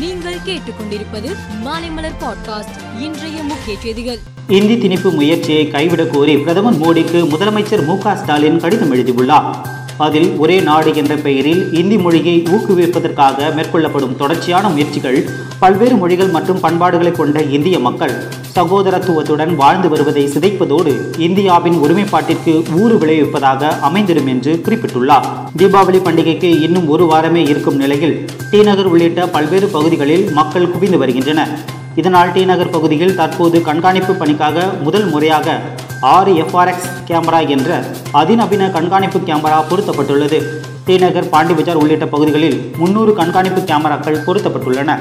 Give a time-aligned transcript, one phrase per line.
[0.00, 4.18] நீங்கள் கேட்டுக்கொண்டிருப்பது மாலைமலர் பாட்காஸ்ட் இன்றைய முக்கிய செய்திகள்.
[4.48, 9.68] இந்தி திணிப்பு முயற்சியை கைவிடக் கோரி பிரதமர் மோடிக்கு முதலமைச்சர் மு ஸ்டாலின் கடிதம் எழுதியுள்ளார்.
[10.06, 15.18] அதில் ஒரே நாடு என்ற பெயரில் இந்தி மொழியை ஊக்குவிப்பதற்காக மேற்கொள்ளப்படும் தொடர்ச்சியான முயற்சிகள்
[15.58, 18.14] பல்வேறு மொழிகள் மற்றும் பண்பாடுகளை கொண்ட இந்திய மக்கள்
[18.54, 25.28] சகோதரத்துவத்துடன் வாழ்ந்து வருவதை சிதைப்பதோடு இந்தியாவின் ஒருமைப்பாட்டிற்கு ஊறு விளைவிப்பதாக அமைந்திடும் என்று குறிப்பிட்டுள்ளார்.
[25.58, 28.16] தீபாவளி பண்டிகைக்கு இன்னும் ஒரு வாரமே இருக்கும் நிலையில்
[28.50, 31.54] டிநகர் உள்ளிட்ட பல்வேறு பகுதிகளில் மக்கள் குவிந்து வருகின்றனர்.
[31.96, 35.60] இதனால் டி நகர் பகுதியில் தற்போது கண்காணிப்பு பணிக்காக முதல் முறையாக
[36.00, 40.38] ஆறு எஃப்ஆர்எக்ஸ் கேமரா என்ற அதிநவீன கண்காணிப்பு கேமரா பொருத்தப்பட்டுள்ளது.
[40.84, 44.98] டி நகர் பாண்டி பஜார் உள்ளிட்ட பகுதிகளில் முன்னூறு கண்காணிப்பு கேமராக்கள் பொருத்தப்பட்டுள்ளன.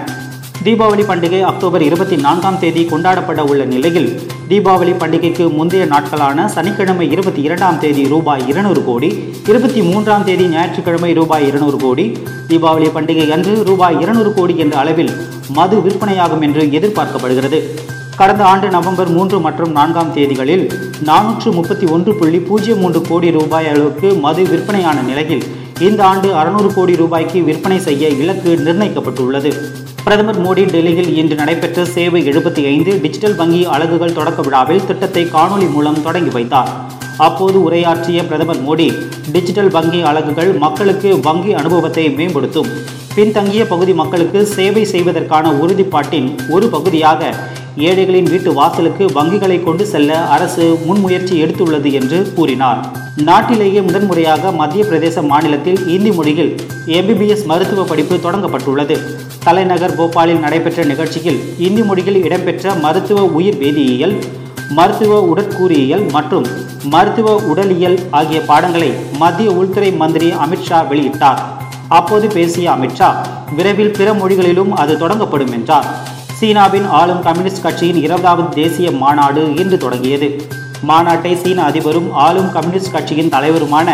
[0.65, 4.07] தீபாவளி பண்டிகை அக்டோபர் இருபத்தி நான்காம் தேதி கொண்டாடப்பட உள்ள நிலையில்
[4.49, 9.09] தீபாவளி பண்டிகைக்கு முந்தைய நாட்களான சனிக்கிழமை இருபத்தி இரண்டாம் தேதி ரூபாய் இருநூறு கோடி
[9.51, 12.05] இருபத்தி மூன்றாம் தேதி ஞாயிற்றுக்கிழமை ரூபாய் இருநூறு கோடி
[12.49, 15.13] தீபாவளி பண்டிகை அன்று ரூபாய் இருநூறு கோடி என்ற அளவில்
[15.59, 17.61] மது விற்பனையாகும் என்று எதிர்பார்க்கப்படுகிறது.
[18.19, 20.65] கடந்த ஆண்டு நவம்பர் மூன்று மற்றும் நான்காம் தேதிகளில்
[21.09, 25.45] நானூற்று முப்பத்தி ஒன்று புள்ளி பூஜ்ஜியம் மூன்று கோடி ரூபாய் அளவுக்கு மது விற்பனையான நிலையில்
[25.87, 29.53] இந்த ஆண்டு அறுநூறு கோடி ரூபாய்க்கு விற்பனை செய்ய இலக்கு நிர்ணயிக்கப்பட்டுள்ளது.
[30.05, 35.67] பிரதமர் மோடி டெல்லியில் இன்று நடைபெற்ற சேவை எழுபத்தி ஐந்து டிஜிட்டல் வங்கி அலகுகள் தொடக்க விழாவில் திட்டத்தை காணொலி
[35.73, 36.71] மூலம் தொடங்கி வைத்தார்.
[37.27, 38.87] அப்போது உரையாற்றிய பிரதமர் மோடி
[39.33, 42.69] டிஜிட்டல் வங்கி அலகுகள் மக்களுக்கு வங்கி அனுபவத்தை மேம்படுத்தும்.
[43.15, 47.31] பின்தங்கிய பகுதி மக்களுக்கு சேவை செய்வதற்கான உறுதிப்பாட்டின் ஒரு பகுதியாக
[47.87, 52.79] ஏழைகளின் வீட்டு வாசலுக்கு வங்கிகளை கொண்டு செல்ல அரசு முன்முயற்சி எடுத்துள்ளது என்று கூறினார்.
[53.29, 56.53] நாட்டிலேயே முதன்முறையாக மத்திய பிரதேச மாநிலத்தில் இந்தி மொழியில்
[56.99, 58.97] எம்பிபிஎஸ் மருத்துவ படிப்பு தொடங்கப்பட்டுள்ளது.
[59.43, 64.15] தலைநகர் போபாலில் நடைபெற்ற நிகழ்ச்சியில் இந்தி மொழியில் இடம்பெற்ற மருத்துவ உயிர் வேதியியல்
[64.77, 66.47] மருத்துவ உடற்கூறியல் மற்றும்
[66.93, 71.41] மருத்துவ உடலியல் ஆகிய பாடங்களை மத்திய உள்துறை மந்திரி அமித்ஷா வெளியிட்டார்.
[71.87, 73.09] அப்போது பேசிய அமித்ஷா
[73.55, 75.87] விரைவில் பிற மொழிகளிலும் அது தொடங்கப்படும் என்றார்.
[76.39, 80.29] சீனாவின் ஆளும் கம்யூனிஸ்ட் கட்சியின் இருபதாவது தேசிய மாநாடு இன்று தொடங்கியது.
[80.87, 83.89] மாநாட்டை சீன அதிபரும் ஆளும் கம்யூனிஸ்ட் கட்சியின் தலைவருமான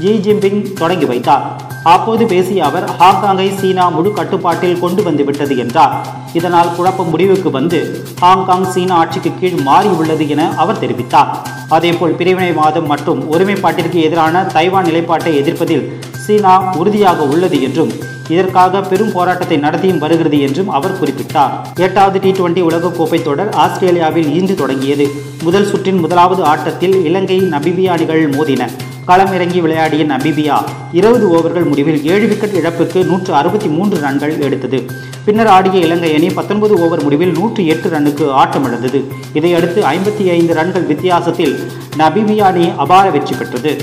[0.00, 1.44] ஜி ஜின்பிங் தொடங்கி வைத்தார்.
[1.82, 5.94] அப்போது பேசிய அவர் ஹாங்காங்கை சீனா முழு கட்டுப்பாட்டில் கொண்டு வந்துவிட்டது என்றார்.
[6.38, 7.78] இதனால் குழப்பம் முடிவுக்கு வந்து
[8.20, 11.30] ஹாங்காங் சீனா ஆட்சிக்கு கீழ் மாறியுள்ளது என அவர் தெரிவித்தார்.
[11.68, 15.86] அதேபோல் பிரிவினைவாதம் மற்றும் ஒருமைப்பாட்டிற்கு எதிரான தைவான் நிலைப்பாட்டை எதிர்ப்பதில்
[16.26, 17.94] சீனா உறுதியாக உள்ளது என்றும்
[18.28, 21.54] இதற்காக பெரும் போராட்டத்தை நடத்தியும் வருகிறது என்றும் அவர் குறிப்பிட்டார்.
[21.74, 25.06] எட்டாவது டி டுவெண்டி உலகக்கோப்பை தொடர் ஆஸ்திரேலியாவில் இன்று தொடங்கியது.
[25.42, 28.68] முதல் சுற்றின் முதலாவது ஆட்டத்தில் இலங்கை நபிபியா அணிகள் மோதின.
[29.08, 30.54] களமிறங்கி விளையாடிய நபிபியா
[30.92, 34.80] இருபது ஓவர்கள் முடிவில் ஏழு விக்கெட் இழப்புக்கு நூற்று அறுபத்தி மூன்று ரன்கள் எடுத்தது.
[35.24, 39.02] பின்னர் ஆடிய இலங்கை அணி பத்தொன்பது ஓவர் முடிவில் நூற்று எட்டு ரன்னுக்கு ஆட்டமிழந்தது.
[39.32, 41.54] இதையடுத்து ஐம்பத்தி ஐந்து ரன்கள் வித்தியாசத்தில்
[41.98, 43.74] நபிபியா அணி அபார வெற்றி பெற்றது.